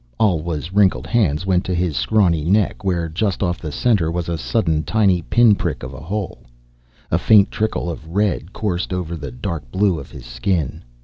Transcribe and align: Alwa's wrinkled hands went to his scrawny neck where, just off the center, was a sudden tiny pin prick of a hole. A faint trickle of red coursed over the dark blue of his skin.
Alwa's 0.19 0.73
wrinkled 0.73 1.05
hands 1.05 1.45
went 1.45 1.63
to 1.65 1.75
his 1.75 1.95
scrawny 1.95 2.43
neck 2.43 2.83
where, 2.83 3.07
just 3.07 3.43
off 3.43 3.59
the 3.61 3.71
center, 3.71 4.11
was 4.11 4.27
a 4.29 4.35
sudden 4.35 4.81
tiny 4.81 5.21
pin 5.21 5.53
prick 5.53 5.83
of 5.83 5.93
a 5.93 5.99
hole. 6.01 6.39
A 7.11 7.19
faint 7.19 7.51
trickle 7.51 7.87
of 7.87 8.07
red 8.09 8.51
coursed 8.51 8.93
over 8.93 9.15
the 9.15 9.29
dark 9.31 9.69
blue 9.71 9.99
of 9.99 10.09
his 10.09 10.25
skin. 10.25 10.83